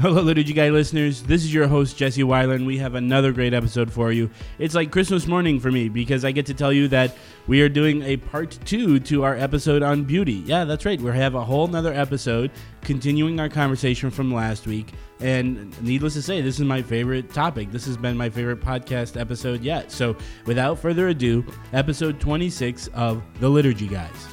[0.00, 1.22] Hello, Liturgy Guy listeners.
[1.22, 2.66] This is your host, Jesse Weiland.
[2.66, 4.28] We have another great episode for you.
[4.58, 7.16] It's like Christmas morning for me because I get to tell you that
[7.46, 10.42] we are doing a part two to our episode on beauty.
[10.46, 11.00] Yeah, that's right.
[11.00, 14.92] We have a whole nother episode continuing our conversation from last week.
[15.20, 17.70] And needless to say, this is my favorite topic.
[17.70, 19.92] This has been my favorite podcast episode yet.
[19.92, 24.26] So without further ado, episode 26 of The Liturgy Guys.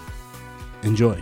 [0.81, 1.21] Enjoy.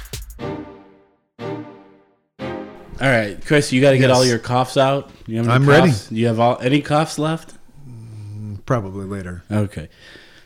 [3.01, 4.17] All right, Chris, you got to get Yes.
[4.17, 5.09] all your coughs out.
[5.25, 5.87] You have any I'm ready.
[5.89, 6.07] coughs?
[6.09, 7.55] Do you have all any coughs left?
[8.65, 9.43] Probably later.
[9.51, 9.89] Okay.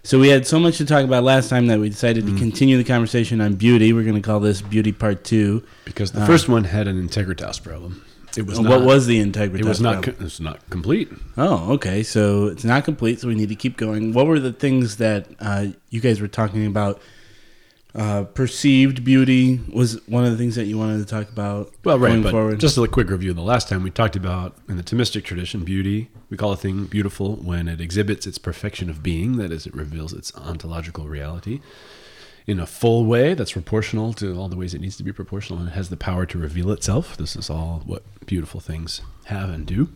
[0.03, 2.33] So we had so much to talk about last time that we decided Mm.
[2.33, 3.91] to continue the conversation on beauty.
[3.91, 5.63] We're going to call this Beauty Part Two.
[5.83, 8.01] because the first one had an integritas problem.
[8.37, 9.63] It was Uh, not, what was the integrity?
[9.63, 11.09] it was not co- it was not complete.
[11.37, 12.03] Oh, okay.
[12.03, 13.19] So it's not complete.
[13.21, 14.13] So we need to keep going.
[14.13, 17.01] What were the things that uh, you guys were talking about?
[17.95, 21.73] Uh, perceived beauty was one of the things that you wanted to talk about.
[21.85, 22.59] Well, right, going but forward.
[22.59, 23.33] just a quick review.
[23.33, 26.09] The last time we talked about in the Thomistic tradition, beauty.
[26.29, 29.73] We call a thing beautiful when it exhibits its perfection of being, that is, it
[29.73, 31.61] reveals its ontological reality
[32.47, 35.59] in a full way that's proportional to all the ways it needs to be proportional,
[35.59, 37.17] and it has the power to reveal itself.
[37.17, 39.89] This is all what beautiful things have and do.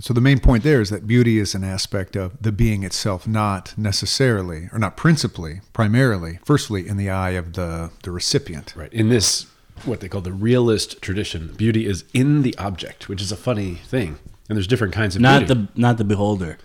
[0.00, 3.28] So the main point there is that beauty is an aspect of the being itself,
[3.28, 8.72] not necessarily, or not principally, primarily, firstly in the eye of the, the recipient.
[8.74, 8.92] Right.
[8.94, 9.46] In this,
[9.84, 13.74] what they call the realist tradition, beauty is in the object, which is a funny
[13.74, 14.18] thing.
[14.48, 15.54] And there's different kinds of not beauty.
[15.74, 16.58] the not the beholder.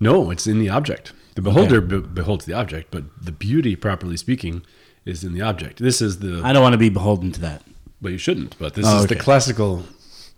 [0.00, 1.12] No, it's in the object.
[1.36, 4.62] The beholder be- beholds the object, but the beauty, properly speaking,
[5.04, 5.78] is in the object.
[5.78, 6.40] This is the.
[6.42, 7.62] I don't want to be beholden to that.
[8.02, 9.14] Well, you shouldn't, but this Oh, is okay.
[9.14, 9.84] the classical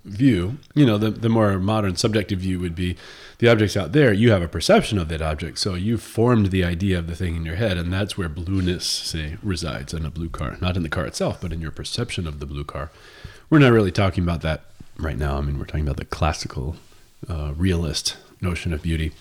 [0.04, 0.58] view.
[0.74, 2.96] You know, the, the more modern subjective view would be
[3.38, 4.12] the object's out there.
[4.12, 7.36] You have a perception of that object, so you've formed the idea of the thing
[7.36, 10.56] in your head, and that's where blueness, say, resides in a blue car.
[10.60, 12.90] Not in the car itself, but in your perception of the blue car.
[13.50, 14.64] We're not really talking about that
[14.96, 15.38] right now.
[15.38, 16.76] I mean, we're talking about the classical
[17.28, 19.12] uh, realist notion of beauty.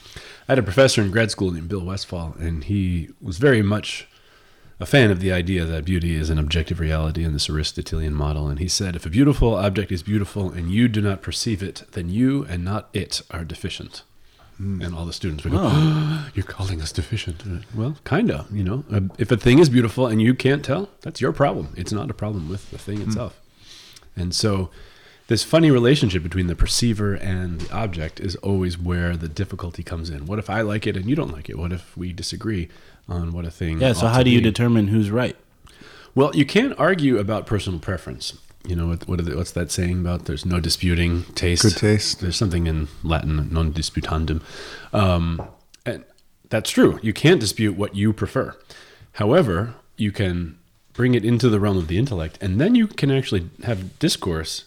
[0.47, 4.07] I had a professor in grad school named Bill Westfall, and he was very much
[4.81, 8.47] a fan of the idea that beauty is an objective reality in this Aristotelian model.
[8.47, 11.83] And he said, if a beautiful object is beautiful and you do not perceive it,
[11.91, 14.01] then you and not it are deficient.
[14.57, 17.41] And all the students would go, You're calling us deficient.
[17.47, 18.83] Uh, Well, kind of, you know.
[18.91, 21.73] Uh, If a thing is beautiful and you can't tell, that's your problem.
[21.75, 23.39] It's not a problem with the thing itself.
[24.15, 24.69] And so,
[25.27, 30.09] this funny relationship between the perceiver and the object is always where the difficulty comes
[30.09, 30.25] in.
[30.27, 31.57] What if I like it and you don't like it?
[31.57, 32.67] What if we disagree
[33.11, 33.81] on what a thing?
[33.81, 33.93] Yeah.
[33.93, 34.43] So how to do you be?
[34.43, 35.35] determine who's right?
[36.15, 38.37] Well, you can't argue about personal preference.
[38.65, 39.07] You know what?
[39.07, 40.25] what are the, what's that saying about?
[40.25, 41.63] There's no disputing taste.
[41.63, 42.21] Good taste.
[42.21, 44.41] There's something in Latin, non disputandum,
[44.93, 45.41] um,
[45.85, 46.03] and
[46.49, 46.99] that's true.
[47.01, 48.55] You can't dispute what you prefer.
[49.13, 50.59] However, you can
[50.93, 54.65] bring it into the realm of the intellect, and then you can actually have discourse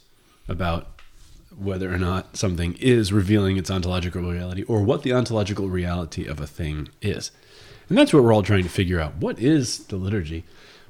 [0.48, 0.88] about
[1.56, 6.40] whether or not something is revealing its ontological reality or what the ontological reality of
[6.40, 7.30] a thing is.
[7.88, 9.16] And that's what we're all trying to figure out.
[9.16, 10.44] What is the liturgy?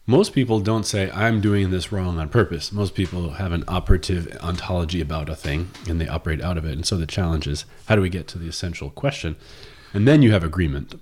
[0.06, 2.70] Most people don't say, I'm doing this wrong on purpose.
[2.70, 6.72] Most people have an operative ontology about a thing and they operate out of it.
[6.72, 9.36] And so the challenge is, how do we get to the essential question?
[9.94, 11.00] And then you have agreement.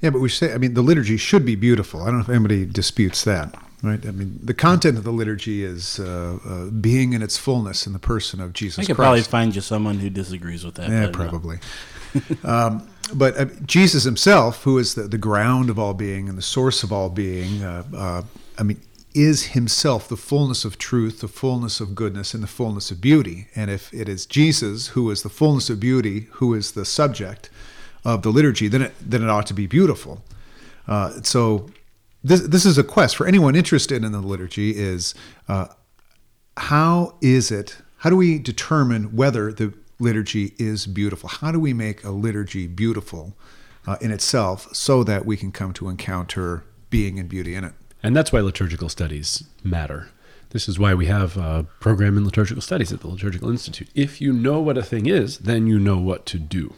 [0.00, 2.02] Yeah, but we say, I mean, the liturgy should be beautiful.
[2.02, 4.04] I don't know if anybody disputes that, right?
[4.06, 7.92] I mean, the content of the liturgy is uh, uh, being in its fullness in
[7.92, 9.06] the person of Jesus I could Christ.
[9.06, 10.90] probably find you someone who disagrees with that.
[10.90, 11.28] Yeah, but no.
[11.28, 11.58] probably.
[12.44, 16.42] um, but uh, Jesus himself, who is the, the ground of all being and the
[16.42, 18.22] source of all being, uh, uh,
[18.58, 18.80] I mean,
[19.14, 23.48] is himself the fullness of truth, the fullness of goodness, and the fullness of beauty.
[23.56, 27.50] And if it is Jesus who is the fullness of beauty, who is the subject
[28.04, 30.22] of the liturgy, then it, then it ought to be beautiful.
[30.86, 31.70] Uh, so
[32.22, 35.14] this, this is a quest for anyone interested in the liturgy is
[35.48, 35.66] uh,
[36.56, 41.72] how is it how do we determine whether the liturgy is beautiful how do we
[41.72, 43.36] make a liturgy beautiful
[43.86, 47.74] uh, in itself so that we can come to encounter being and beauty in it
[48.02, 50.08] And that's why liturgical studies matter.
[50.50, 53.88] This is why we have a program in liturgical studies at the Liturgical Institute.
[53.94, 56.74] If you know what a thing is, then you know what to do.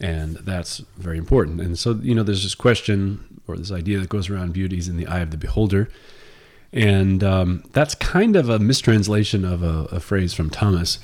[0.00, 1.60] And that's very important.
[1.60, 4.88] And so, you know, there's this question or this idea that goes around beauty is
[4.88, 5.88] in the eye of the beholder.
[6.72, 10.98] And um, that's kind of a mistranslation of a, a phrase from Thomas,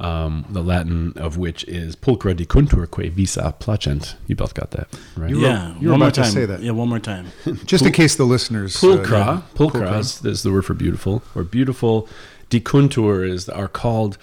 [0.00, 4.16] um, the Latin of which is pulchra dicuntur quae visa placent.
[4.26, 5.30] You both got that, right?
[5.30, 6.30] You were- yeah, you were one more about to time.
[6.32, 6.60] say that.
[6.62, 7.26] Yeah, one more time.
[7.66, 8.76] Just in case the listeners.
[8.76, 12.08] uh, Pulchra, pulchra is, is the word for beautiful, or beautiful.
[12.48, 14.16] Dicuntur is are called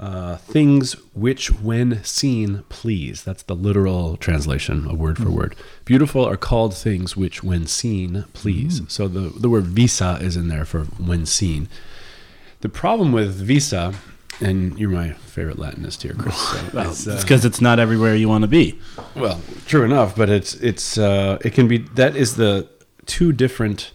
[0.00, 3.22] uh, things which, when seen, please.
[3.24, 5.54] That's the literal translation, a word for word.
[5.84, 8.80] Beautiful are called things which, when seen, please.
[8.88, 11.68] So the the word visa is in there for when seen.
[12.60, 13.94] The problem with visa,
[14.40, 16.36] and you're my favorite Latinist here, Chris.
[16.36, 18.78] So Well, it's, it's uh, because it's not everywhere you want to be.
[19.14, 22.68] well, true enough, but it's it's uh, it can be that is the
[23.06, 23.92] two different.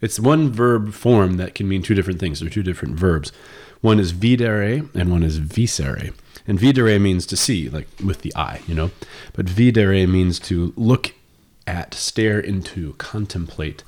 [0.00, 2.40] It's one verb form that can mean two different things.
[2.40, 3.32] They're two different verbs.
[3.80, 6.12] One is videre and one is visere.
[6.46, 8.90] And videre means to see, like with the eye, you know.
[9.34, 11.12] But videre means to look
[11.66, 13.84] at, stare into, contemplate.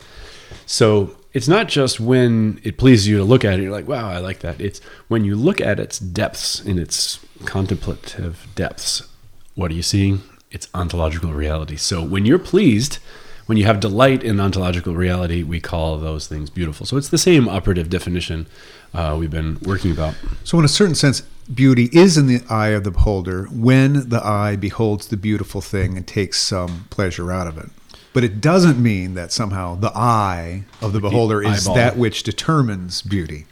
[0.67, 4.09] So it's not just when it pleases you to look at it, you're like, wow,
[4.09, 4.61] I like that.
[4.61, 9.09] It's when you look at its depths, in its contemplative depths,
[9.55, 10.23] what are you seeing?
[10.51, 11.77] It's ontological reality.
[11.77, 12.99] So when you're pleased,
[13.47, 16.87] when you have delight in ontological reality, we call those things beautiful.
[16.87, 18.47] So it's the same operative definition
[18.95, 20.15] uh, we've been working about.
[20.45, 24.25] So, in a certain sense, beauty is in the eye of the beholder when the
[24.25, 27.71] eye beholds the beautiful thing and takes some pleasure out of it.
[28.13, 31.77] But it doesn't mean that somehow the eye of the beholder is eyeball.
[31.77, 33.47] that which determines beauty.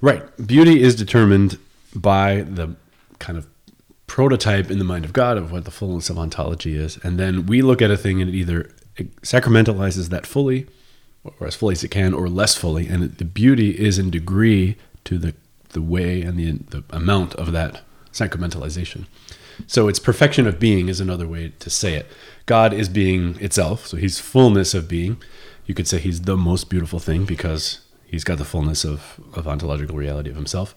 [0.00, 0.24] Right.
[0.44, 1.58] Beauty is determined
[1.94, 2.76] by the
[3.18, 3.46] kind of
[4.06, 6.98] prototype in the mind of God of what the fullness of ontology is.
[7.02, 8.70] And then we look at a thing and it either
[9.22, 10.66] sacramentalizes that fully
[11.24, 12.86] or as fully as it can or less fully.
[12.86, 15.34] And it, the beauty is in degree to the,
[15.70, 17.82] the way and the, the amount of that
[18.12, 19.06] sacramentalization.
[19.66, 22.06] So it's perfection of being is another way to say it.
[22.46, 23.86] God is being itself.
[23.86, 25.22] So he's fullness of being.
[25.66, 29.46] You could say he's the most beautiful thing because he's got the fullness of, of
[29.46, 30.74] ontological reality of himself.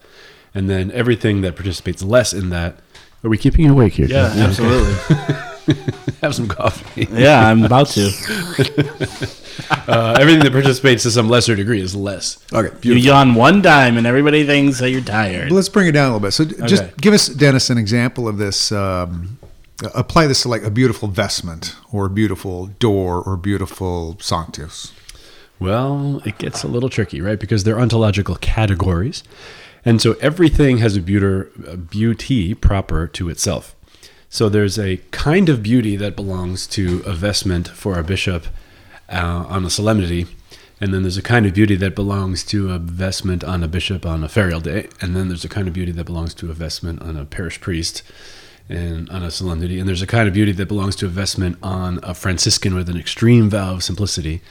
[0.54, 2.78] And then everything that participates less in that.
[3.24, 4.06] Are we keeping you awake here?
[4.06, 4.60] Yeah, Jeff?
[4.60, 5.36] absolutely.
[6.22, 7.06] Have some coffee.
[7.10, 8.10] yeah, I'm about to.
[9.86, 12.44] Uh, everything that participates to some lesser degree is less.
[12.52, 15.52] Okay, You yawn one time and everybody thinks that you're tired.
[15.52, 16.32] Let's bring it down a little bit.
[16.32, 16.92] So, d- just Okay.
[17.00, 18.72] give us, Dennis, an example of this.
[18.72, 19.38] Um,
[19.94, 24.92] apply this to like a beautiful vestment or a beautiful door or beautiful sanctus.
[25.60, 27.38] Well, it gets a little tricky, right?
[27.38, 29.22] Because they're ontological categories.
[29.84, 33.76] And so everything has a beauty, a beauty proper to itself.
[34.34, 38.48] So there's a kind of beauty that belongs to a vestment for a bishop
[39.08, 40.26] uh, on a solemnity.
[40.80, 44.04] And then there's a kind of beauty that belongs to a vestment on a bishop
[44.04, 44.88] on a ferial day.
[45.00, 47.60] And then there's a kind of beauty that belongs to a vestment on a parish
[47.60, 48.02] priest
[48.68, 49.78] and on a solemnity.
[49.78, 52.88] And there's a kind of beauty that belongs to a vestment on a Franciscan with
[52.88, 54.42] an extreme vow of simplicity,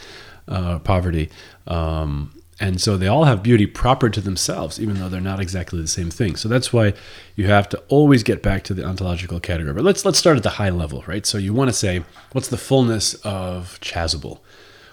[0.47, 1.30] uh, poverty.
[1.68, 2.31] Um,
[2.63, 5.88] and so they all have beauty proper to themselves, even though they're not exactly the
[5.88, 6.38] same thing.
[6.38, 6.94] So that's why
[7.36, 9.74] you have to always get back to the ontological category.
[9.74, 11.25] But let's let's start at the high level, right?
[11.25, 14.39] So you want to say, what's the fullness of chasuble?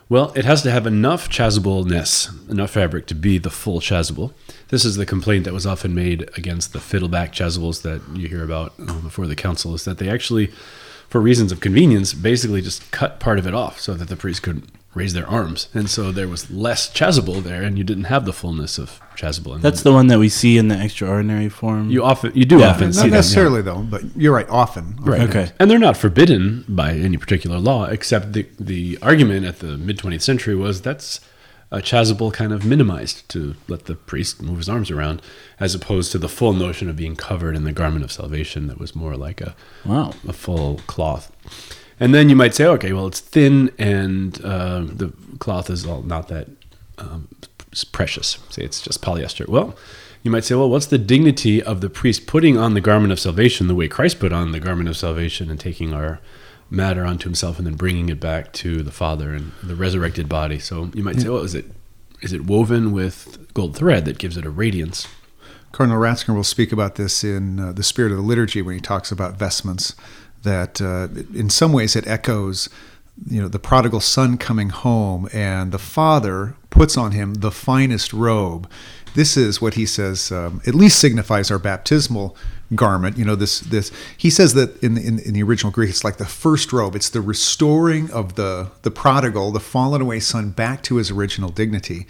[0.09, 4.33] Well, it has to have enough chasubleness, enough fabric to be the full chasuble.
[4.71, 8.43] This is the complaint that was often made against the fiddleback chasubles that you hear
[8.43, 10.49] about uh, before the council, is that they actually,
[11.09, 14.43] for reasons of convenience, basically just cut part of it off so that the priest
[14.43, 18.25] could raise their arms, and so there was less chasuble there, and you didn't have
[18.25, 19.55] the fullness of chasuble.
[19.55, 21.91] And That's the one that we see in the extraordinary form.
[21.91, 23.17] you often you do Yeah, often Not see them, yeah.
[23.17, 24.97] necessarily, though, but you're right, often.
[25.01, 25.21] Right.
[25.23, 25.53] Okay.
[25.61, 29.99] And they're not forbidden by any particular law, except the, the argument at the mid
[29.99, 31.21] 20th century was that's
[31.73, 35.23] a chasuble kind of minimized to let the priest move his arms around,
[35.61, 38.79] as opposed to the full notion of being covered in the garment of salvation that
[38.79, 39.55] was more like a,
[39.85, 40.13] wow.
[40.27, 41.31] a full cloth.
[42.01, 46.03] And then you might say, okay, well, it's thin and uh, the cloth is all
[46.03, 46.49] not that
[46.99, 47.29] um,
[47.93, 48.39] precious.
[48.49, 49.47] Say it's just polyester.
[49.47, 49.77] Well,
[50.23, 53.21] you might say, well, what's the dignity of the priest putting on the garment of
[53.21, 56.21] salvation the way Christ put on the garment of salvation and taking our
[56.71, 60.59] matter onto himself and then bringing it back to the Father and the resurrected body?
[60.59, 61.67] So you might say, well, is it
[62.23, 65.09] is it woven with gold thread that gives it a radiance?
[65.73, 68.81] Cardinal Ratzinger will speak about this in uh, the Spirit of the Liturgy when he
[68.81, 69.95] talks about vestments.
[70.43, 72.69] That uh, in some ways it echoes,
[73.29, 78.13] you know, the prodigal son coming home, and the father puts on him the finest
[78.13, 78.69] robe.
[79.15, 80.31] This is what he says.
[80.33, 82.37] Um, at least signifies our baptismal
[82.75, 83.19] garment.
[83.19, 86.17] You know, this this he says that in in, in the original Greek, it's like
[86.17, 86.95] the first robe.
[86.95, 91.51] It's the restoring of the the prodigal, the fallen away son, back to his original
[91.51, 92.07] dignity.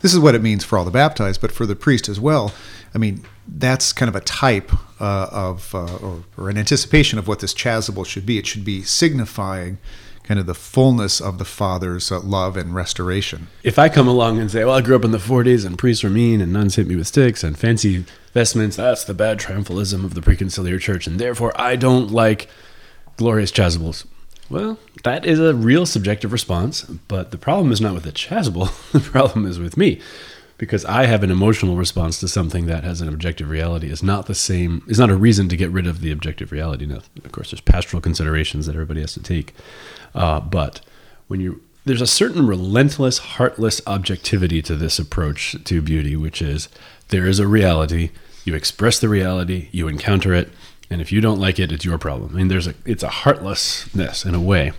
[0.00, 2.52] This is what it means for all the baptized, but for the priest as well.
[2.94, 7.28] I mean, that's kind of a type uh, of, uh, or, or an anticipation of
[7.28, 8.38] what this chasuble should be.
[8.38, 9.78] It should be signifying
[10.24, 13.48] kind of the fullness of the Father's uh, love and restoration.
[13.62, 16.04] If I come along and say, well, I grew up in the 40s and priests
[16.04, 20.04] were mean and nuns hit me with sticks and fancy vestments, that's the bad triumphalism
[20.04, 22.48] of the preconciliar church, and therefore I don't like
[23.16, 24.06] glorious chasubles.
[24.50, 28.68] Well, that is a real subjective response, but the problem is not with the chasuble,
[28.92, 30.00] the problem is with me.
[30.58, 34.26] Because I have an emotional response to something that has an objective reality is not
[34.26, 36.84] the same, is not a reason to get rid of the objective reality.
[36.84, 39.54] Now, of course, there's pastoral considerations that everybody has to take.
[40.14, 40.82] Uh, but
[41.28, 46.68] when you there's a certain relentless, heartless objectivity to this approach to beauty, which is
[47.08, 48.10] there is a reality,
[48.44, 50.50] you express the reality, you encounter it,
[50.90, 52.32] and if you don't like it, it's your problem.
[52.34, 54.72] I mean, there's a it's a heartlessness in a way.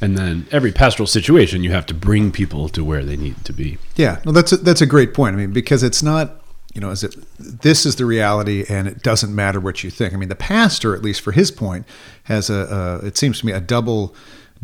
[0.00, 3.52] And then every pastoral situation, you have to bring people to where they need to
[3.52, 3.78] be.
[3.94, 5.36] Yeah, no, that's a, that's a great point.
[5.36, 6.42] I mean, because it's not,
[6.74, 10.12] you know, is it this is the reality, and it doesn't matter what you think.
[10.12, 11.86] I mean, the pastor, at least for his point,
[12.24, 14.12] has a, a it seems to me a double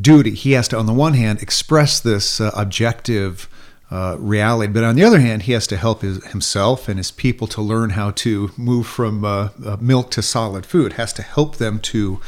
[0.01, 0.33] duty.
[0.33, 3.49] He has to, on the one hand, express this uh, objective
[3.91, 7.11] uh, reality, but on the other hand, he has to help his, himself and his
[7.11, 10.95] people to learn how to move from uh, uh, milk to solid food.
[10.95, 12.21] Has to help them to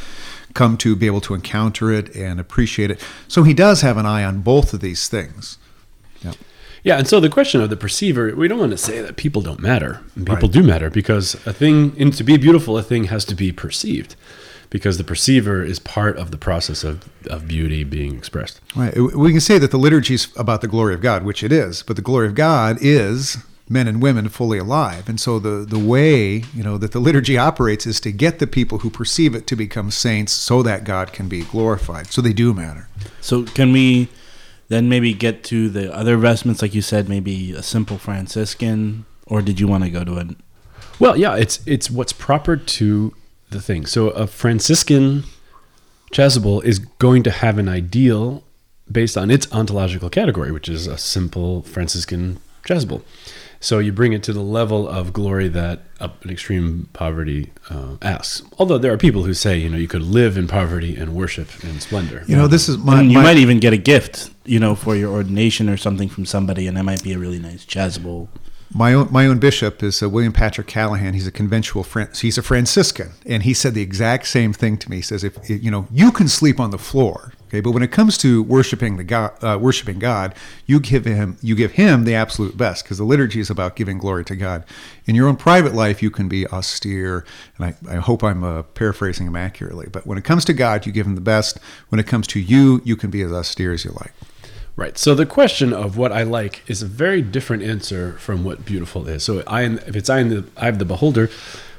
[0.54, 3.00] come to be able to encounter it and appreciate it.
[3.28, 5.58] So he does have an eye on both of these things.
[6.22, 6.32] Yeah.
[6.82, 9.42] Yeah, and so the question of the perceiver, we don't want to say that people
[9.42, 10.00] don't matter.
[10.16, 10.50] People Right.
[10.50, 14.16] do matter because a thing, and to be beautiful, a thing has to be perceived,
[14.70, 18.60] because the perceiver is part of the process of, of beauty being expressed.
[18.74, 18.96] Right.
[18.96, 21.82] We can say that the liturgy is about the glory of God, which it is,
[21.82, 25.08] but the glory of God is men and women fully alive.
[25.08, 28.46] And so the, the way, you know, that the liturgy operates is to get the
[28.46, 32.08] people who perceive it to become saints so that God can be glorified.
[32.08, 32.88] So they do matter.
[33.20, 34.08] So can we
[34.68, 39.42] then maybe get to the other vestments, like you said, maybe a simple Franciscan, or
[39.42, 40.28] did you want to go to it?
[40.98, 43.14] Well, yeah, it's it's what's proper to
[43.50, 43.86] the thing.
[43.86, 45.24] So a Franciscan
[46.12, 48.42] chasuble is going to have an ideal
[48.90, 53.02] based on its ontological category, which is a simple Franciscan chasuble.
[53.62, 57.96] So you bring it to the level of glory that uh, an extreme poverty uh,
[58.00, 58.42] asks.
[58.58, 61.48] Although there are people who say, you know, you could live in poverty and worship
[61.62, 62.24] in splendor.
[62.26, 64.74] You know, this is my, and you my- might even get a gift, you know,
[64.74, 68.28] for your ordination or something from somebody, and that might be a really nice chasuble.
[68.72, 71.14] My own, my own bishop is uh, William Patrick Callahan.
[71.14, 74.88] He's a conventual Fran- he's a Franciscan, and he said the exact same thing to
[74.88, 74.96] me.
[74.96, 77.90] He says, "If you know, you can sleep on the floor, okay, but when it
[77.90, 80.36] comes to worshiping the God, uh, worshiping God,
[80.66, 83.98] you give him you give him the absolute best because the liturgy is about giving
[83.98, 84.64] glory to God.
[85.04, 87.24] In your own private life, you can be austere,
[87.58, 89.88] and I, I hope I'm uh, paraphrasing him accurately.
[89.90, 91.58] But when it comes to God, you give him the best.
[91.88, 94.12] When it comes to you, you can be as austere as you like.
[94.76, 94.96] Right.
[94.96, 99.06] So the question of what I like is a very different answer from what beautiful
[99.08, 99.22] is.
[99.22, 101.28] So I, if it's I in the eye of the beholder,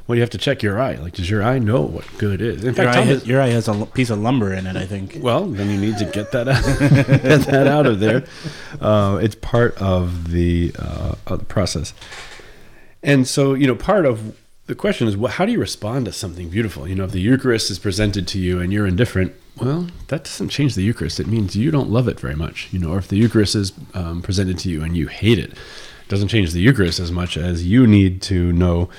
[0.07, 0.95] well, you have to check your eye.
[0.95, 2.59] Like, does your eye know what good is?
[2.59, 4.75] In Your fact, eye, has, your eye has a l- piece of lumber in it,
[4.75, 5.17] I think.
[5.21, 6.63] well, then you need to get that out,
[7.23, 8.25] get that out of there.
[8.79, 11.93] Uh, it's part of the uh, of the process.
[13.01, 14.35] And so, you know, part of
[14.67, 16.87] the question is, well, how do you respond to something beautiful?
[16.87, 20.49] You know, if the Eucharist is presented to you and you're indifferent, well, that doesn't
[20.49, 21.19] change the Eucharist.
[21.19, 22.69] It means you don't love it very much.
[22.71, 25.51] You know, or if the Eucharist is um, presented to you and you hate it,
[25.51, 28.89] it doesn't change the Eucharist as much as you need to know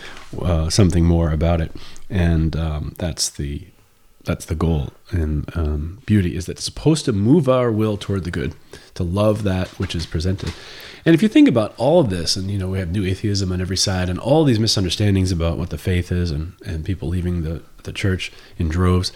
[0.40, 1.72] uh, something more about it.
[2.10, 3.66] And um, that's the
[4.24, 8.24] that's the goal in um, beauty is that it's supposed to move our will toward
[8.24, 8.54] the good
[8.94, 10.52] to love that which is presented
[11.04, 13.50] and if you think about all of this and you know we have new atheism
[13.50, 17.08] on every side and all these misunderstandings about what the faith is and, and people
[17.08, 19.12] leaving the, the church in droves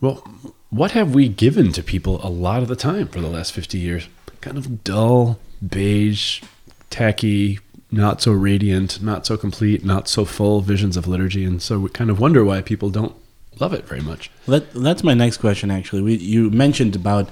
[0.00, 0.26] well
[0.70, 3.78] what have we given to people a lot of the time for the last 50
[3.78, 4.08] years
[4.40, 6.42] kind of dull beige
[6.88, 7.58] tacky
[7.90, 11.88] not so radiant not so complete not so full visions of liturgy and so we
[11.90, 13.14] kind of wonder why people don't
[13.58, 16.02] love it very much That, that's my next question, actually.
[16.02, 17.28] We, you mentioned about,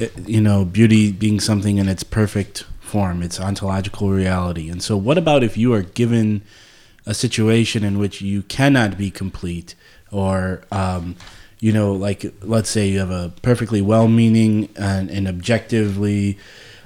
[0.00, 4.68] uh, you know, beauty being something in its perfect form, its ontological reality.
[4.68, 6.42] And so, what about if you are given
[7.06, 9.74] a situation in which you cannot be complete,
[10.12, 11.16] or, um,
[11.64, 16.36] you know, like let's say you have a perfectly well-meaning and, and objectively,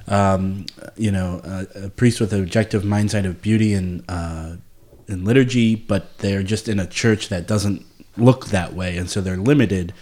[0.06, 0.66] um,
[0.96, 4.54] you know, a, a priest with an objective mindset of beauty and uh,
[5.08, 7.84] in liturgy, but they're just in a church that doesn't
[8.16, 9.92] look that way, and so they're limited.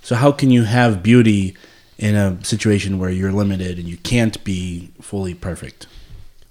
[0.00, 1.56] So how can you have beauty
[1.98, 5.88] in a situation where you're limited and you can't be fully perfect?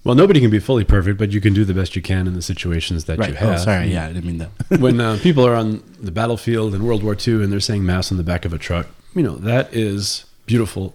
[0.04, 2.34] Well, nobody can be fully perfect, but you can do the best you can in
[2.34, 3.60] the situations that you have.
[3.60, 3.86] Oh, sorry.
[3.86, 4.50] Yeah, I didn't mean that.
[4.80, 8.12] when uh, people are on the battlefield in World War II and they're saying mass
[8.12, 10.94] on the back of a truck, you know, that is beautiful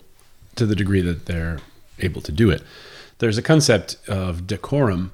[0.55, 1.59] to the degree that they're
[1.99, 2.61] able to do it.
[3.17, 5.11] There's a concept of decorum,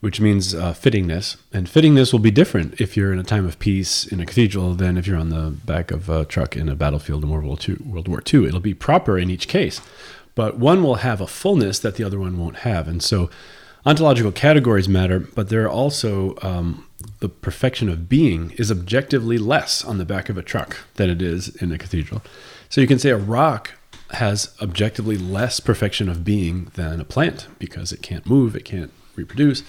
[0.00, 1.36] which means uh, fittingness.
[1.50, 4.74] And fittingness will be different if you're in a time of peace in a cathedral
[4.74, 7.56] than if you're on the back of a truck in a battlefield in World War
[7.66, 7.76] II.
[7.86, 8.46] World War II.
[8.46, 9.80] It'll be proper in each case,
[10.34, 12.88] but one will have a fullness that the other one won't have.
[12.88, 13.30] And so,
[13.86, 16.86] ontological categories matter, but there are also um,
[17.20, 21.20] the perfection of being is objectively less on the back of a truck than it
[21.20, 22.22] is in a cathedral.
[22.68, 23.72] So you can say a rock
[24.10, 28.92] has objectively less perfection of being than a plant because it can't move, it can't
[29.16, 29.62] reproduce.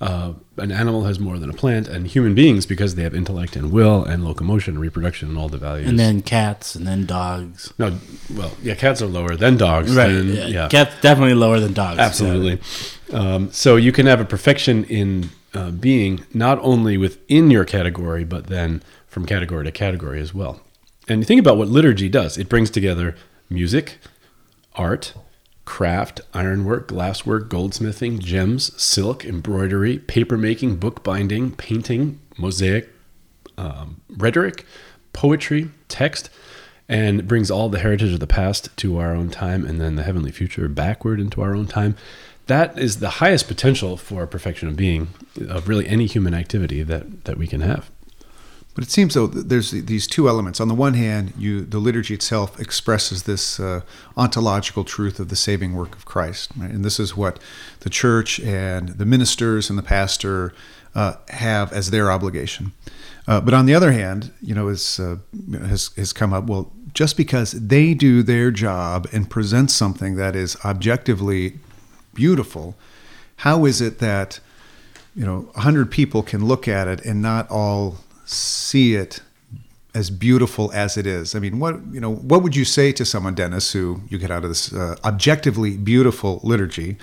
[0.00, 3.54] Uh, an animal has more than a plant, and human beings, because they have intellect
[3.54, 5.88] and will and locomotion and reproduction and all the values.
[5.90, 7.74] And then cats, and then dogs.
[7.78, 7.98] no,
[8.34, 9.94] well, yeah, cats are lower than dogs.
[9.94, 10.08] Right.
[10.10, 10.46] then- yeah.
[10.46, 10.68] yeah.
[10.68, 11.98] Cats definitely lower than dogs.
[11.98, 12.60] Absolutely.
[13.12, 18.24] Um, so you can have a perfection in uh, being not only within your category,
[18.24, 20.60] but then from category to category as well.
[21.08, 23.16] And you think about what liturgy does it brings together
[23.50, 23.98] music,
[24.76, 25.12] art,
[25.70, 32.88] craft, ironwork, glasswork, goldsmithing, gems, silk, embroidery, papermaking, bookbinding, painting, mosaic,
[33.56, 34.66] um, rhetoric,
[35.12, 36.28] poetry, text,
[36.88, 40.02] and brings all the heritage of the past to our own time and then the
[40.02, 41.96] heavenly future backward into our own time.
[42.48, 45.06] That is the highest potential for perfection of being
[45.48, 47.92] of really any human activity that, that we can have.
[48.74, 50.60] But it seems though there's these two elements.
[50.60, 53.80] On the one hand, you the liturgy itself expresses this uh,
[54.16, 56.70] ontological truth of the saving work of Christ, right?
[56.70, 57.40] and this is what
[57.80, 60.54] the church and the ministers and the pastor
[60.94, 62.72] uh, have as their obligation.
[63.26, 65.16] Uh, but on the other hand, you know, is, uh,
[65.52, 66.46] has has come up.
[66.46, 71.58] Well, just because they do their job and present something that is objectively
[72.14, 72.76] beautiful,
[73.36, 74.40] how is it that
[75.14, 77.98] you know, a hundred people can look at it and not all
[78.30, 79.20] see it
[79.94, 81.34] as beautiful as it is.
[81.34, 84.30] I mean, what you know, what would you say to someone, Dennis, who you get
[84.30, 86.96] out of this uh, objectively beautiful liturgy,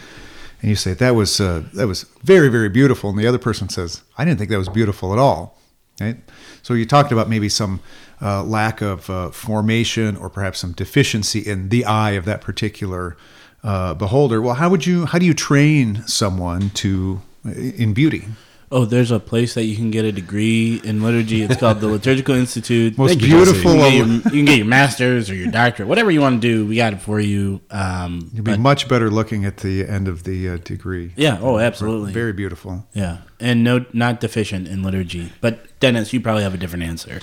[0.61, 3.69] and you say that was uh, that was very very beautiful, and the other person
[3.69, 5.57] says, I didn't think that was beautiful at all.
[5.99, 6.17] Right?
[6.61, 7.79] So you talked about maybe some
[8.21, 13.17] uh, lack of uh, formation or perhaps some deficiency in the eye of that particular
[13.63, 14.41] uh, beholder.
[14.41, 18.25] Well, how would you how do you train someone to in beauty?
[18.69, 21.41] Oh, there's a place that you can get a degree in liturgy.
[21.41, 22.97] It's called the Liturgical Institute.
[22.97, 25.87] Most Thank beautiful You can, get your, you can get your master's or your doctorate,
[25.87, 26.65] whatever you want to do.
[26.65, 27.61] We got it for you.
[27.71, 31.13] Um, You'd be but- much better looking at the end of the uh, degree.
[31.15, 31.39] yeah.
[31.41, 32.11] Oh, absolutely.
[32.11, 32.85] Very beautiful.
[32.93, 35.31] yeah, and no, not deficient in liturgy.
[35.39, 37.21] But Dennis, you probably have a different answer.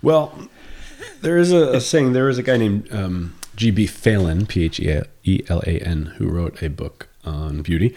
[0.00, 0.48] Well,
[1.20, 2.14] there is a, a saying.
[2.14, 3.86] There is a guy named um, G.B.
[3.86, 7.94] Phelan, P H E L A N, who wrote a book on beauty,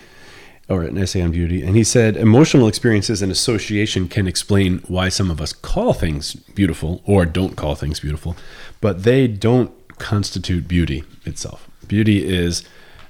[0.70, 5.10] or an essay on beauty, and he said emotional experiences and association can explain why
[5.10, 8.36] some of us call things beautiful or don't call things beautiful,
[8.80, 11.70] but they don't constitute beauty itself.
[11.88, 12.64] Beauty is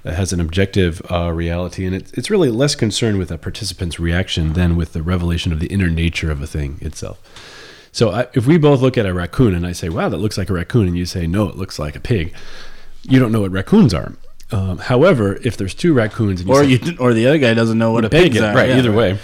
[0.04, 4.52] has an objective uh, reality, and it, it's really less concerned with a participant's reaction
[4.52, 7.20] than with the revelation of the inner nature of a thing itself.
[7.90, 10.36] So I, if we both look at a raccoon and I say, "Wow, that looks
[10.36, 12.34] like a raccoon," and you say, "No, it looks like a pig,"
[13.02, 14.12] you don't know what raccoons are.
[14.50, 17.54] Um, however, if there's two raccoons, and you Or say, you, or the other guy
[17.54, 18.42] doesn't know what a pig is.
[18.42, 18.68] right?
[18.68, 18.78] Yeah.
[18.78, 19.18] Either way,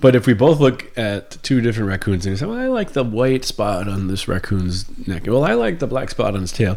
[0.00, 2.92] but if we both look at two different raccoons and you say, "Well, I like
[2.92, 6.52] the white spot on this raccoon's neck," well, I like the black spot on his
[6.52, 6.76] tail.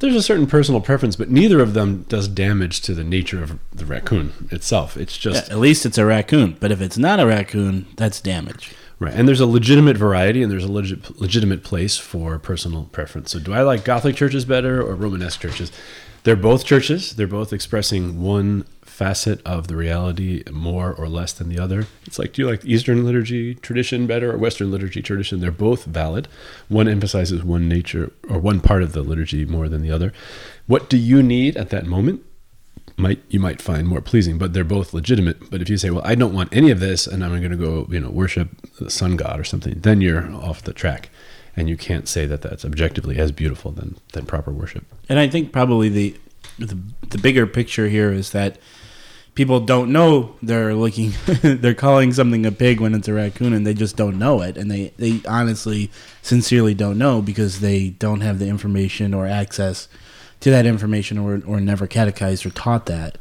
[0.00, 3.58] There's a certain personal preference, but neither of them does damage to the nature of
[3.72, 4.96] the raccoon itself.
[4.96, 6.56] It's Yeah, just at least it's a raccoon.
[6.60, 8.72] But if it's not a raccoon, that's damage.
[9.00, 13.30] Right, and there's a legitimate variety, and there's a legit, legitimate place for personal preference.
[13.30, 15.70] So, do I like Gothic churches better or Romanesque churches?
[16.28, 17.16] They're both churches.
[17.16, 21.86] They're both expressing one facet of the reality more or less than the other.
[22.04, 25.40] It's like, do you like the Eastern liturgy tradition better or Western liturgy tradition?
[25.40, 26.28] They're both valid.
[26.68, 30.12] One emphasizes one nature or one part of the liturgy more than the other.
[30.66, 32.22] What do you need at that moment?
[32.98, 35.50] might you might find more pleasing, but they're both legitimate.
[35.50, 37.56] But if you say, "Well, I don't want any of this, and I'm going to
[37.56, 41.08] go, you know, worship the sun god or something," then you're off the track,
[41.56, 44.84] and you can't say that that's objectively as beautiful than than proper worship.
[45.08, 46.16] And I think probably the,
[46.58, 48.58] the the bigger picture here is that
[49.34, 53.64] people don't know they're looking they're calling something a pig when it's a raccoon and
[53.66, 55.90] they just don't know it and they they honestly
[56.22, 59.88] sincerely don't know because they don't have the information or access
[60.40, 63.16] to that information or or never catechized or taught that.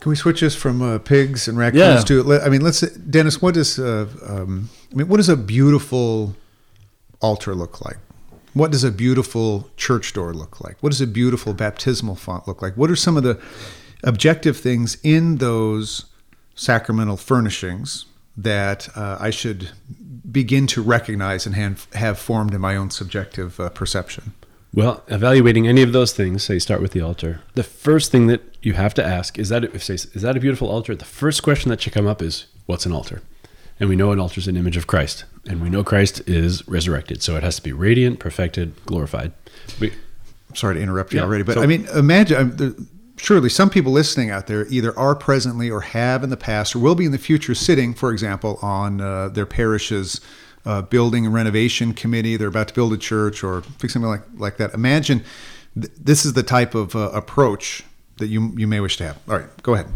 [0.00, 2.22] Can we switch this from uh, pigs and raccoons Yeah.
[2.22, 2.40] to?
[2.44, 3.40] I mean, let's Dennis.
[3.42, 5.08] What does uh, um, I mean?
[5.08, 6.36] What does a beautiful
[7.20, 7.96] altar look like?
[8.54, 10.76] What does a beautiful church door look like?
[10.80, 12.76] What does a beautiful baptismal font look like?
[12.76, 13.40] What are some of the
[14.04, 16.06] objective things in those
[16.54, 19.70] sacramental furnishings that uh, I should
[20.30, 24.34] begin to recognize and have, have formed in my own subjective uh, perception?
[24.72, 27.40] Well, evaluating any of those things, say start with the altar.
[27.54, 30.40] The first thing that you have to ask is that if say is that a
[30.40, 30.96] beautiful altar?
[30.96, 33.22] The first question that should come up is what's an altar?
[33.80, 37.22] And we know it alters an image of Christ, and we know Christ is resurrected,
[37.22, 39.32] so it has to be radiant, perfected, glorified.
[39.80, 39.92] We,
[40.54, 42.36] sorry to interrupt you Yeah, already, but so- I mean, imagine.
[42.36, 42.74] I'm- there-
[43.16, 46.80] Surely, some people listening out there either are presently or have in the past or
[46.80, 50.20] will be in the future sitting, for example, on uh, their parish's
[50.66, 52.36] uh, building and renovation committee.
[52.36, 54.74] They're about to build a church or fix something like, like that.
[54.74, 55.22] Imagine
[55.80, 57.84] th- this is the type of uh, approach
[58.18, 59.18] that you you may wish to have.
[59.28, 59.86] All right, go ahead.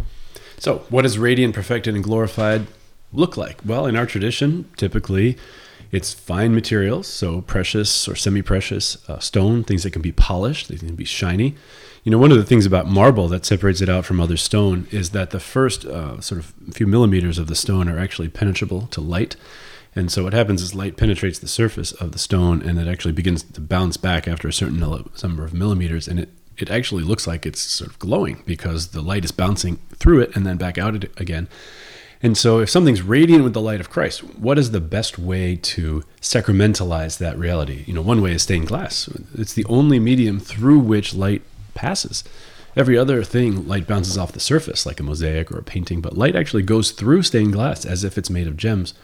[0.59, 2.69] So, what is radiant, perfected, and glorified
[3.13, 3.61] look like?
[3.65, 5.37] Well, in our tradition, typically
[5.91, 10.69] it's fine materials, so precious or semi precious uh, stone, things that can be polished,
[10.69, 11.55] they can be shiny.
[12.05, 14.87] You know, one of the things about marble that separates it out from other stone
[14.91, 18.87] is that the first uh, sort of few millimeters of the stone are actually penetrable
[18.89, 19.37] to light.
[19.95, 23.13] And so what happens is light penetrates the surface of the stone and it actually
[23.13, 26.07] begins to bounce back after a certain number of millimeters.
[26.07, 29.77] And it, it actually looks like it's sort of glowing because the light is bouncing
[29.97, 31.49] through it and then back out again.
[32.23, 35.55] And so if something's radiant with the light of Christ, what is the best way
[35.57, 37.85] to sacramentalize that reality?
[37.87, 39.09] You know, one way is stained glass.
[39.35, 41.43] It's the only medium through which light
[41.75, 42.25] passes.
[42.77, 46.19] Every other thing, light bounces off the surface, like a mosaic or a painting, but
[46.19, 48.95] light actually goes through stained glass as if it's made of gems.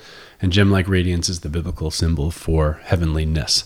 [0.43, 3.65] And gem like radiance is the biblical symbol for heavenliness.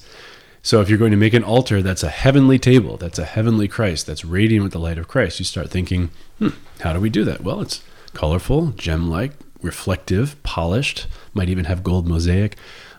[0.62, 3.68] So if you're going to make an altar that's a heavenly table, that's a heavenly
[3.68, 6.48] Christ, that's radiant with the light of Christ, you start thinking, hmm,
[6.80, 7.42] how do we do that?
[7.42, 7.82] Well, it's
[8.18, 9.31] colorful, gem like,
[9.62, 12.57] reflective, polished, might even have gold mosaic,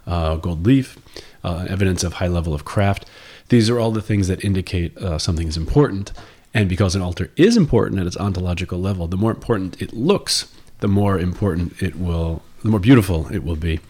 [0.07, 0.97] uh, gold leaf,
[1.43, 3.05] uh, evidence of high level of craft.
[3.49, 6.13] These are all the things that indicate uh, something is important.
[6.53, 10.53] And because an altar is important at its ontological level, the more important it looks,
[10.79, 13.81] the more important it will, the more beautiful it will be.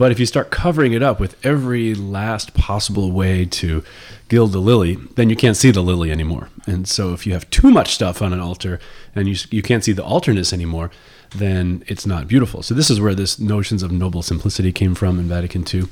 [0.00, 3.84] But if you start covering it up with every last possible way to
[4.30, 6.48] gild the lily, then you can't see the lily anymore.
[6.66, 8.80] And so if you have too much stuff on an altar
[9.14, 10.90] and you, you can't see the altarness anymore,
[11.36, 12.62] then it's not beautiful.
[12.62, 15.82] So this is where this notions of noble simplicity came from in Vatican II.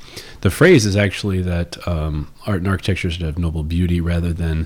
[0.41, 4.65] The phrase is actually that um, art and architecture should have noble beauty rather than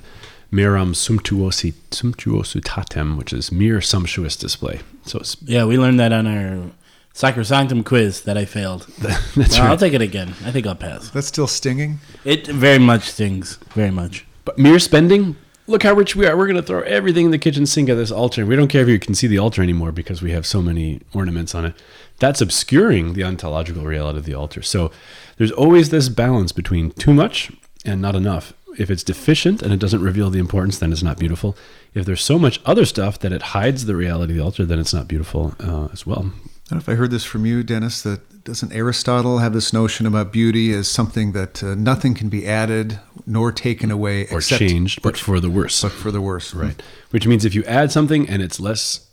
[0.50, 4.80] meram sumptuosi, sumptuositatem, which is mere sumptuous display.
[5.04, 6.70] So Yeah, we learned that on our
[7.14, 8.88] Sacrosanctum quiz that I failed.
[8.98, 10.34] that's Well, I'll take it again.
[10.44, 11.10] I think I'll pass.
[11.10, 12.00] That's still stinging.
[12.24, 13.56] It very much stings.
[13.72, 14.26] Very much.
[14.44, 15.36] But mere spending,
[15.68, 16.36] look how rich we are.
[16.36, 18.44] We're going to throw everything in the kitchen sink at this altar.
[18.44, 21.02] We don't care if you can see the altar anymore because we have so many
[21.14, 21.74] ornaments on it.
[22.18, 24.62] That's obscuring the ontological reality of the altar.
[24.62, 24.90] So
[25.36, 27.52] there's always this balance between too much
[27.84, 28.54] and not enough.
[28.76, 31.56] If it's deficient and it doesn't reveal the importance, then it's not beautiful.
[31.94, 34.80] If there's so much other stuff that it hides the reality of the altar, then
[34.80, 36.32] it's not beautiful uh, as well.
[36.66, 38.00] I don't know if I heard this from you, Dennis.
[38.02, 42.46] That doesn't Aristotle have this notion about beauty as something that uh, nothing can be
[42.46, 45.82] added nor taken away Or except changed, but for the worse.
[45.82, 46.54] but for the worse.
[46.54, 46.82] Right.
[47.10, 49.06] Which means if you add something and it's less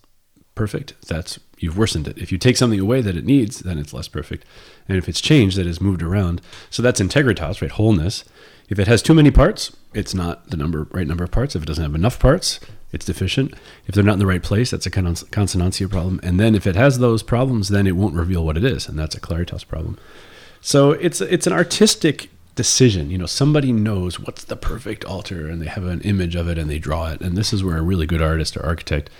[0.54, 2.16] perfect, that's you've worsened it.
[2.18, 4.46] If you take something away that it needs, then it's less perfect.
[4.88, 6.40] And if it's changed, that is moved around.
[6.70, 7.70] So that's integritas, right?
[7.70, 8.24] Wholeness.
[8.72, 11.54] If it has too many parts, it's not the number right number of parts.
[11.54, 12.58] If it doesn't have enough parts,
[12.90, 13.52] it's deficient.
[13.86, 16.20] If they're not in the right place, that's a consonans- consonantia problem.
[16.22, 18.98] And then if it has those problems, then it won't reveal what it is, and
[18.98, 19.98] that's a claritas problem.
[20.62, 23.10] So it's it's an artistic decision.
[23.10, 26.56] You know, somebody knows what's the perfect altar, and they have an image of it,
[26.56, 27.20] and they draw it.
[27.20, 29.10] And this is where a really good artist or architect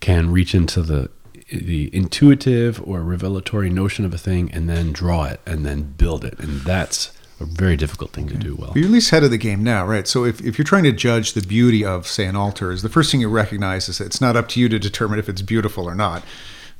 [0.00, 1.10] can reach into the
[1.52, 6.24] the intuitive or revelatory notion of a thing, and then draw it, and then build
[6.24, 6.38] it.
[6.38, 8.72] And that's a very difficult thing to do well.
[8.74, 10.08] You're at least ahead of the game now, right?
[10.08, 12.88] So if, if you're trying to judge the beauty of, say, an altar, is the
[12.88, 15.42] first thing you recognize is that it's not up to you to determine if it's
[15.42, 16.24] beautiful or not.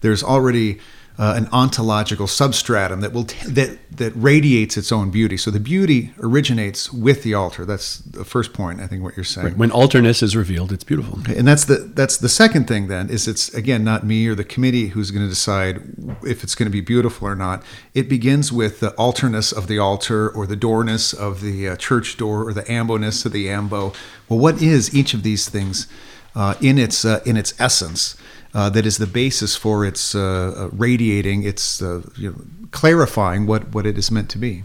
[0.00, 0.80] There's already
[1.18, 5.36] uh, an ontological substratum that will t- that that radiates its own beauty.
[5.36, 7.64] So the beauty originates with the altar.
[7.64, 8.80] That's the first point.
[8.80, 9.58] I think what you're saying.
[9.58, 11.18] When altarness is revealed, it's beautiful.
[11.36, 12.86] And that's the that's the second thing.
[12.86, 15.82] Then is it's again not me or the committee who's going to decide
[16.22, 17.64] if it's going to be beautiful or not.
[17.94, 22.16] It begins with the altarness of the altar or the doorness of the uh, church
[22.16, 23.92] door or the amboness of the ambo.
[24.28, 25.88] Well, what is each of these things
[26.36, 28.16] uh, in its uh, in its essence?
[28.58, 33.46] Uh, that is the basis for its uh, uh, radiating, its uh, you know, clarifying
[33.46, 34.64] what, what it is meant to be.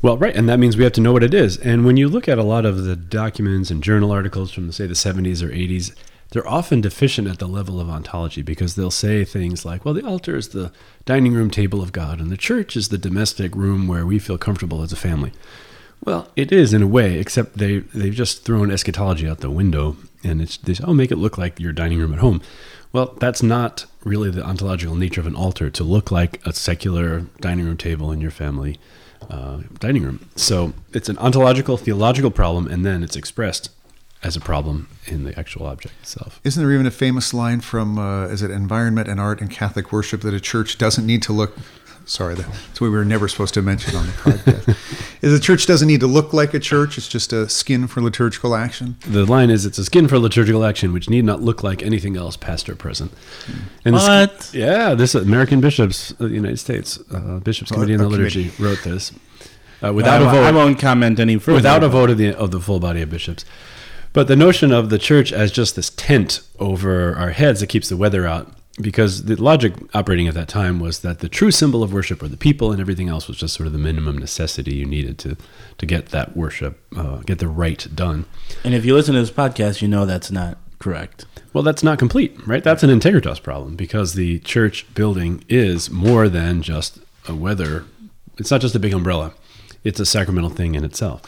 [0.00, 1.58] Well, right, and that means we have to know what it is.
[1.58, 4.86] And when you look at a lot of the documents and journal articles from, say,
[4.86, 5.92] the 70s or 80s,
[6.30, 10.06] they're often deficient at the level of ontology because they'll say things like, well, the
[10.06, 10.70] altar is the
[11.04, 14.38] dining room table of God, and the church is the domestic room where we feel
[14.38, 15.32] comfortable as a family.
[16.04, 19.96] Well, it is in a way, except they, they've just thrown eschatology out the window,
[20.22, 22.40] and it's they say, oh, make it look like your dining room at home.
[22.92, 27.26] Well, that's not really the ontological nature of an altar to look like a secular
[27.40, 28.78] dining room table in your family
[29.28, 30.28] uh, dining room.
[30.36, 33.70] So it's an ontological, theological problem, and then it's expressed
[34.22, 36.40] as a problem in the actual object itself.
[36.42, 39.92] Isn't there even a famous line from, uh, is it Environment and Art and Catholic
[39.92, 41.56] Worship that a church doesn't need to look,
[42.06, 44.68] sorry, that's what we were never supposed to mention on the podcast,
[45.22, 48.00] is the church doesn't need to look like a church, it's just a skin for
[48.00, 48.96] liturgical action.
[49.06, 52.16] The line is, "It's a skin for liturgical action, which need not look like anything
[52.16, 53.12] else, past or present."
[53.84, 54.50] And the sk- What?
[54.54, 58.52] yeah, this American bishops of the United States uh, Bishops Committee on a the Liturgy
[58.58, 59.12] wrote this
[59.84, 60.44] uh, without a vote.
[60.44, 61.56] I won't comment any further.
[61.56, 63.44] without a vote of the of the full body of bishops.
[64.12, 67.90] But the notion of the church as just this tent over our heads that keeps
[67.90, 71.82] the weather out, because the logic operating at that time was that the true symbol
[71.82, 74.76] of worship were the people, and everything else was just sort of the minimum necessity
[74.76, 75.36] you needed to
[75.78, 78.26] to get that worship, uh, get the rite done.
[78.64, 81.24] And if you listen to this podcast, you know that's not correct.
[81.52, 82.62] Well, that's not complete, right?
[82.62, 87.84] That's an integritas problem because the church building is more than just a weather.
[88.38, 89.32] It's not just a big umbrella.
[89.84, 91.22] It's a sacramental thing in itself.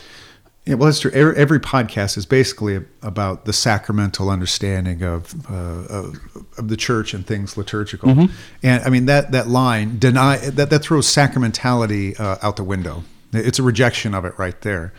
[0.68, 1.10] Yeah, well, that's true.
[1.12, 5.54] Every, every podcast is basically about the sacramental understanding of, uh,
[5.88, 6.18] of
[6.58, 8.10] of the church and things liturgical.
[8.62, 13.04] And I mean that that line deny that that throws sacramentality uh, out the window.
[13.32, 14.92] It's a rejection of it right there.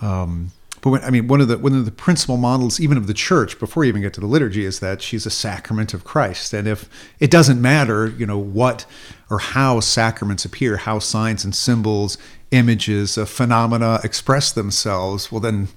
[0.00, 3.06] Um, but when, I mean, one of the one of the principal models, even of
[3.06, 6.02] the church, before you even get to the liturgy, is that she's a sacrament of
[6.02, 6.52] Christ.
[6.52, 6.88] And if
[7.20, 8.84] it doesn't matter, you know, what
[9.30, 12.18] or how sacraments appear, how signs and symbols,
[12.50, 15.68] images, uh, phenomena express themselves, well, then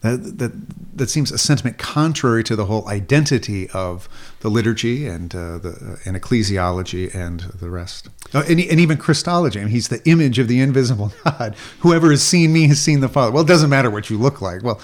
[0.00, 0.52] that, that
[0.96, 4.08] that seems a sentiment contrary to the whole identity of
[4.40, 8.98] the liturgy and uh, the uh, and ecclesiology and the rest, uh, and, and even
[8.98, 9.58] Christology.
[9.58, 11.56] I mean, he's the image of the invisible God.
[11.80, 13.32] Whoever has seen me has seen the Father.
[13.32, 14.62] Well, it doesn't matter what you look like.
[14.62, 14.80] Well.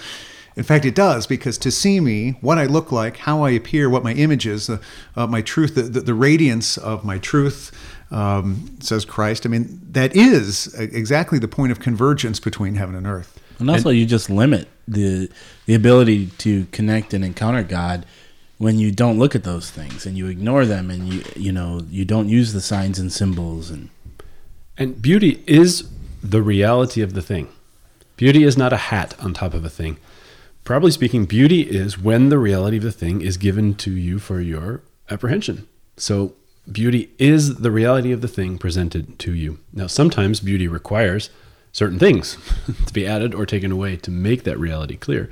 [0.55, 3.89] In fact, it does because to see me, what I look like, how I appear,
[3.89, 4.77] what my image is, uh,
[5.15, 7.71] uh, my truth, the, the, the radiance of my truth,
[8.11, 9.45] um, says Christ.
[9.45, 13.39] I mean, that is exactly the point of convergence between heaven and earth.
[13.59, 15.29] And also, you just limit the
[15.65, 18.05] the ability to connect and encounter God
[18.57, 21.81] when you don't look at those things and you ignore them and you you know
[21.89, 23.89] you don't use the signs and symbols and
[24.77, 25.89] And beauty is
[26.21, 27.47] the reality of the thing.
[28.17, 29.97] Beauty is not a hat on top of a thing.
[30.63, 34.39] Probably speaking, beauty is when the reality of the thing is given to you for
[34.39, 35.67] your apprehension.
[35.97, 36.35] So,
[36.71, 39.59] beauty is the reality of the thing presented to you.
[39.73, 41.29] Now, sometimes beauty requires
[41.73, 42.37] certain things
[42.85, 45.29] to be added or taken away to make that reality clear.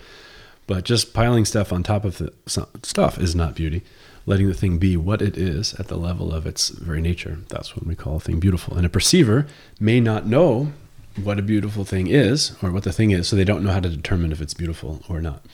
[0.68, 2.34] But just piling stuff on top of the
[2.84, 3.84] stuff is not beauty.
[4.26, 7.76] Letting the thing be what it is at the level of its very nature, that's
[7.76, 8.76] what we call a thing beautiful.
[8.76, 9.48] And a perceiver
[9.80, 10.74] may not know
[11.22, 13.80] what a beautiful thing is or what the thing is, so they don't know how
[13.80, 15.46] to determine if it's beautiful or not.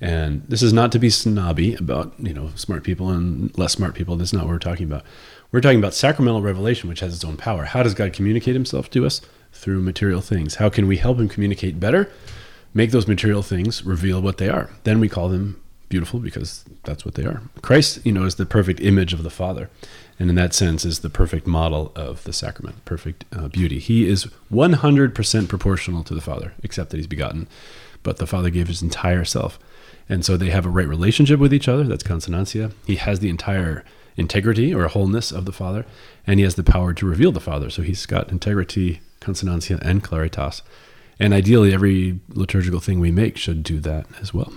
[0.00, 3.94] And this is not to be snobby about, you know, smart people and less smart
[3.94, 4.16] people.
[4.16, 5.04] That's not what we're talking about.
[5.52, 7.64] We're talking about sacramental revelation, which has its own power.
[7.64, 9.20] How does God communicate himself to us?
[9.52, 10.56] Through material things.
[10.56, 12.10] How can we help him communicate better?
[12.74, 14.70] Make those material things reveal what they are.
[14.82, 15.62] Then we call them
[15.94, 17.40] beautiful because that's what they are.
[17.62, 19.70] Christ, you know, is the perfect image of the Father.
[20.18, 23.78] And in that sense, is the perfect model of the sacrament, perfect uh, beauty.
[23.78, 27.46] He is 100% proportional to the Father, except that he's begotten.
[28.02, 29.56] But the Father gave his entire self.
[30.08, 31.84] And so they have a right relationship with each other.
[31.84, 32.72] That's consonantia.
[32.88, 33.84] He has the entire
[34.16, 35.86] integrity or wholeness of the Father,
[36.26, 37.70] and he has the power to reveal the Father.
[37.70, 40.62] So he's got integrity, consonantia, and claritas.
[41.20, 44.52] And ideally, every liturgical thing we make should do that as well.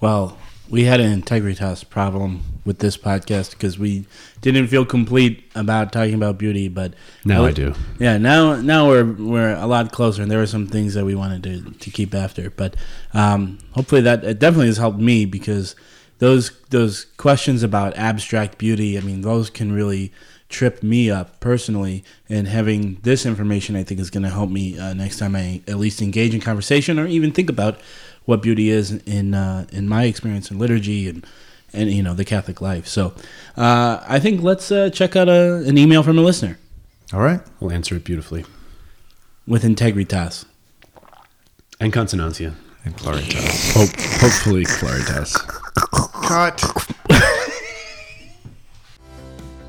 [0.00, 0.36] Well
[0.70, 4.04] we had an integritas problem with this podcast because we
[4.42, 6.92] didn't feel complete about talking about beauty but
[7.24, 7.72] Now I do.
[7.98, 11.14] yeah now now we're we're a lot closer and there were some things that we
[11.14, 12.76] wanted to, to keep after but
[13.14, 15.74] um, hopefully that it definitely has helped me because
[16.18, 20.12] those those questions about abstract beauty i mean those can really
[20.50, 24.78] trip me up personally and having this information i think is going to help me
[24.78, 27.78] uh, next time i at least engage in conversation or even think about
[28.28, 28.86] what beauty is
[29.16, 31.24] in uh, in my experience in liturgy and
[31.72, 33.12] and you know the catholic life so
[33.56, 36.54] uh, i think let's uh, check out a, an email from a listener
[37.14, 37.40] All right.
[37.58, 38.44] We'll answer it beautifully.
[39.46, 40.44] with integritas
[41.80, 42.52] And consonantia.
[42.84, 43.72] And Claritas.
[43.78, 45.30] Hope, hopefully, claritas.
[46.28, 46.56] Cut.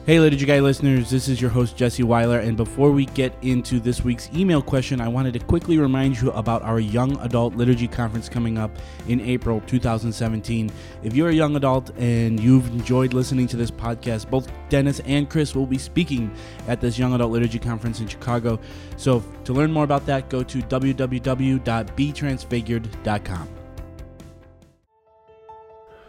[0.06, 2.40] Hey, Liturgy Guy listeners, this is your host, Jesse Weiler.
[2.40, 6.32] And before we get into this week's email question, I wanted to quickly remind you
[6.32, 8.72] about our Young Adult Liturgy Conference coming up
[9.08, 10.72] in April 2017.
[11.04, 15.30] If you're a young adult and you've enjoyed listening to this podcast, both Dennis and
[15.30, 16.34] Chris will be speaking
[16.68, 18.60] at this Young Adult Liturgy Conference in Chicago.
[18.98, 23.48] So to learn more about that, go to www.betransfigured.com.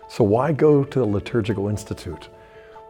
[0.08, 2.30] So, why go to the Liturgical Institute?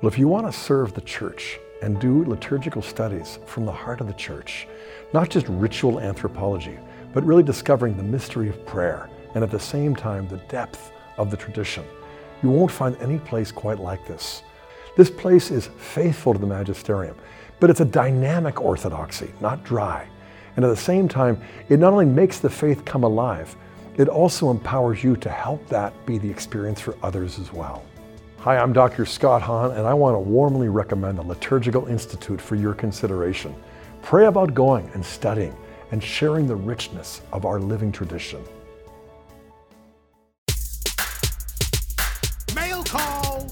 [0.00, 4.00] Well, if you want to serve the church and do liturgical studies from the heart
[4.00, 4.66] of the church,
[5.12, 6.78] not just ritual anthropology,
[7.12, 11.30] but really discovering the mystery of prayer and at the same time the depth of
[11.30, 11.84] the tradition.
[12.42, 14.42] You won't find any place quite like this.
[14.96, 17.16] This place is faithful to the magisterium,
[17.58, 20.08] but it's a dynamic orthodoxy, not dry.
[20.56, 23.54] And at the same time, it not only makes the faith come alive,
[23.98, 27.84] it also empowers you to help that be the experience for others as well.
[28.44, 29.04] Hi, I'm Dr.
[29.04, 33.54] Scott Hahn, and I want to warmly recommend the Liturgical Institute for your consideration.
[34.00, 35.54] Pray about going and studying
[35.90, 38.42] and sharing the richness of our living tradition.
[42.54, 43.46] Mail call!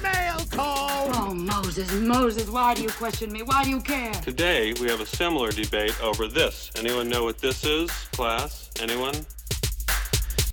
[0.00, 1.10] Mail call!
[1.12, 3.42] Oh, Moses, Moses, why do you question me?
[3.42, 4.12] Why do you care?
[4.12, 6.70] Today, we have a similar debate over this.
[6.76, 8.70] Anyone know what this is, class?
[8.80, 9.26] Anyone?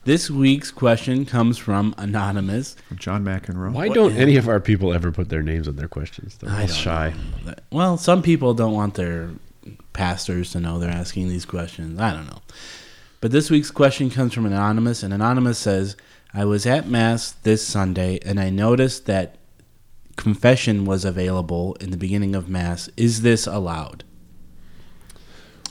[0.07, 2.77] This week's question comes from Anonymous.
[2.87, 3.73] From John McEnroe.
[3.73, 6.37] Why don't any of our people ever put their names on their questions?
[6.37, 7.13] They're I all don't shy.
[7.45, 7.53] know.
[7.73, 9.31] Well, some people don't want their
[9.91, 11.99] pastors to know they're asking these questions.
[11.99, 12.41] I don't know.
[13.19, 15.97] But this week's question comes from Anonymous, and Anonymous says,
[16.33, 19.35] I was at Mass this Sunday and I noticed that
[20.15, 22.89] confession was available in the beginning of Mass.
[22.95, 24.05] Is this allowed?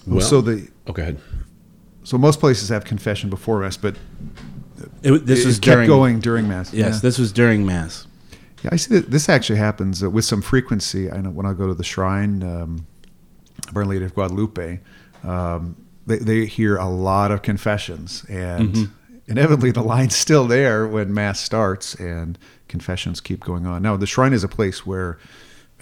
[0.07, 1.21] Well, so the Oh, go ahead.
[2.07, 3.97] So most places have confession before mass, but
[5.03, 6.73] It, this it was kept during, going during mass.
[6.73, 7.01] Yes, Yeah.
[7.01, 8.07] this was during Mass.
[8.63, 11.11] Yeah, I see that this actually happens uh, with some frequency.
[11.11, 12.87] I know when I go to the shrine, um,
[13.69, 14.81] of Our Lady of Guadalupe,
[15.25, 18.93] um, they, they hear a lot of confessions, and Mm-hmm.
[19.33, 22.39] inevitably the line's still there when Mass starts, and
[22.69, 23.83] confessions keep going on.
[23.83, 25.19] Now, the shrine is a place where,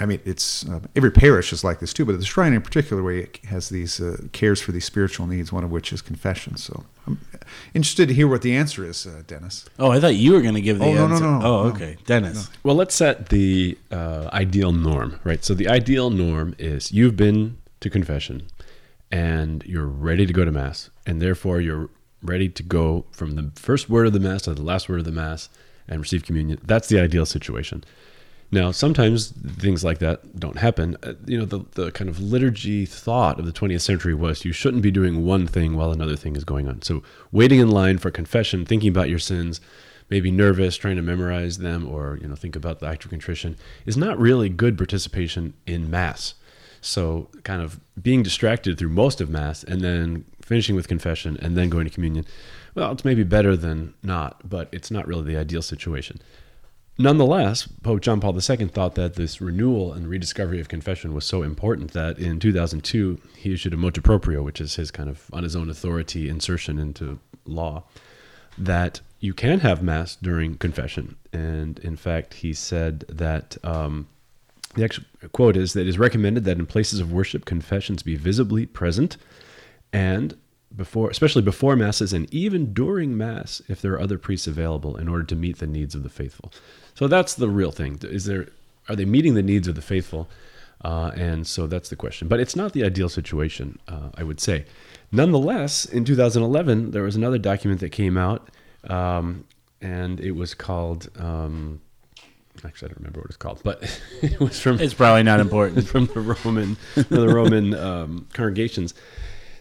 [0.00, 3.00] I mean, it's uh, every parish is like this too, but the shrine in particular,
[3.00, 6.56] where it has these uh, cares for these spiritual needs, one of which is confession.
[6.56, 7.18] So, I'm
[7.74, 9.66] interested to hear what the answer is, uh, Dennis.
[9.78, 11.24] Oh, I thought you were going to give the Oh, no, no, answer.
[11.24, 11.74] no, oh, no.
[11.74, 11.96] okay.
[12.06, 12.50] Dennis.
[12.64, 15.44] Well, let's set the uh, ideal norm, right?
[15.44, 18.48] So the ideal norm is you've been to confession
[19.12, 21.88] and you're ready to go to mass, and therefore you're
[22.20, 25.04] ready to go from the first word of the mass to the last word of
[25.04, 25.48] the mass
[25.86, 26.58] and receive communion.
[26.64, 27.84] That's the ideal situation.
[28.54, 30.96] Now, sometimes things like that don't happen.
[31.02, 34.52] Uh, you know, the, the kind of liturgy thought of the 20th century was you
[34.52, 36.80] shouldn't be doing one thing while another thing is going on.
[36.82, 39.60] So, waiting in line for confession, thinking about your sins,
[40.08, 43.56] maybe nervous, trying to memorize them, or you know, think about the act of contrition,
[43.86, 46.34] is not really good participation in Mass.
[46.80, 51.56] So, kind of being distracted through most of Mass and then finishing with confession and
[51.56, 52.24] then going to communion,
[52.76, 56.20] well, it's maybe better than not, but it's not really the ideal situation.
[56.96, 61.42] Nonetheless, Pope John Paul II thought that this renewal and rediscovery of confession was so
[61.42, 65.42] important that in 2002 he issued a motu proprio, which is his kind of on
[65.42, 67.82] his own authority insertion into law,
[68.56, 71.16] that you can have mass during confession.
[71.32, 74.06] And in fact, he said that um,
[74.74, 78.14] the actual quote is that it is recommended that in places of worship confessions be
[78.14, 79.16] visibly present
[79.92, 80.36] and
[80.74, 85.08] before especially before masses and even during mass if there are other priests available in
[85.08, 86.52] order to meet the needs of the faithful
[86.94, 87.98] so that's the real thing.
[88.02, 88.48] Is there
[88.88, 90.28] are they meeting the needs of the faithful?
[90.84, 92.28] Uh, and so that's the question.
[92.28, 94.66] But it's not the ideal situation uh, i would say.
[95.12, 98.50] Nonetheless in 2011 there was another document that came out
[98.88, 99.44] um,
[99.80, 101.80] and it was called um,
[102.64, 103.82] actually i don't remember what it's called but
[104.22, 105.86] it was from It's probably not important.
[105.92, 108.94] from the Roman the Roman um, congregations,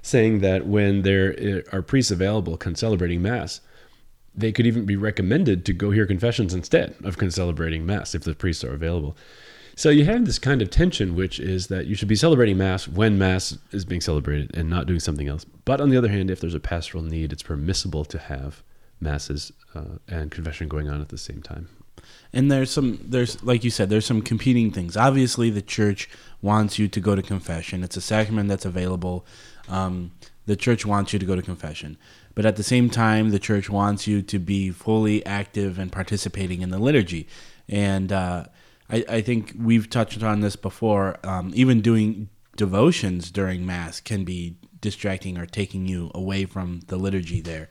[0.01, 3.61] saying that when there are priests available con celebrating mass,
[4.35, 8.35] they could even be recommended to go hear confessions instead of celebrating mass if the
[8.35, 9.15] priests are available.
[9.75, 12.87] So you have this kind of tension, which is that you should be celebrating mass
[12.87, 15.45] when mass is being celebrated and not doing something else.
[15.65, 18.61] But on the other hand, if there's a pastoral need, it's permissible to have
[19.01, 21.69] masses uh, and confession going on at the same time.
[22.31, 24.97] And there's some there's like you said there's some competing things.
[24.97, 26.09] Obviously, the church
[26.41, 27.83] wants you to go to confession.
[27.83, 29.25] It's a sacrament that's available.
[29.69, 30.11] Um,
[30.45, 31.97] the church wants you to go to confession,
[32.35, 36.61] but at the same time, the church wants you to be fully active and participating
[36.61, 37.27] in the liturgy.
[37.69, 38.45] And uh,
[38.89, 41.17] I, I think we've touched on this before.
[41.23, 46.97] Um, even doing devotions during mass can be distracting or taking you away from the
[46.97, 47.69] liturgy there.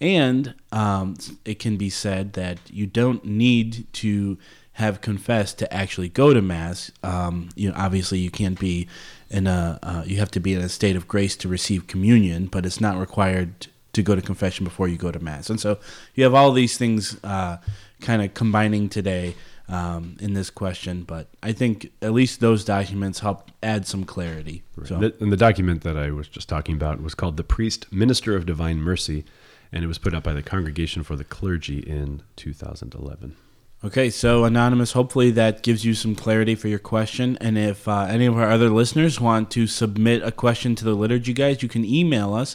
[0.00, 4.38] And um, it can be said that you don't need to
[4.72, 6.90] have confessed to actually go to mass.
[7.02, 8.88] Um, you know, obviously, you can't be
[9.30, 9.78] in a.
[9.82, 12.80] Uh, you have to be in a state of grace to receive communion, but it's
[12.80, 15.50] not required to go to confession before you go to mass.
[15.50, 15.78] And so
[16.14, 17.58] you have all these things uh,
[18.00, 19.34] kind of combining today
[19.68, 21.02] um, in this question.
[21.02, 24.62] But I think at least those documents help add some clarity.
[24.84, 28.36] So and the document that I was just talking about was called The Priest, Minister
[28.36, 29.24] of Divine Mercy,
[29.72, 33.36] and it was put out by the Congregation for the Clergy in 2011.
[33.84, 37.36] Okay, so Anonymous, hopefully that gives you some clarity for your question.
[37.40, 40.94] And if uh, any of our other listeners want to submit a question to the
[40.94, 42.54] Liturgy Guys, you can email us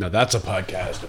[0.00, 1.06] Now that's a podcast.